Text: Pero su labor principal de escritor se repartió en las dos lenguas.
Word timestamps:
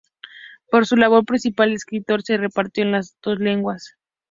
Pero 0.71 0.83
su 0.83 0.95
labor 0.95 1.25
principal 1.25 1.69
de 1.69 1.75
escritor 1.75 2.23
se 2.23 2.35
repartió 2.37 2.83
en 2.83 2.91
las 2.93 3.19
dos 3.21 3.37
lenguas. 3.39 3.97